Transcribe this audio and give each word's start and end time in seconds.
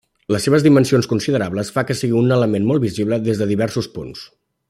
Les 0.35 0.45
seves 0.47 0.63
dimensions 0.67 1.09
considerables 1.11 1.69
fa 1.75 1.83
que 1.89 1.97
sigui 1.99 2.17
un 2.23 2.35
element 2.39 2.67
molt 2.71 2.85
visible 2.87 3.21
des 3.27 3.43
de 3.43 3.51
diversos 3.53 3.93
punts. 3.99 4.27